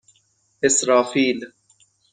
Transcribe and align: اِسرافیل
اِسرافیل 0.63 1.39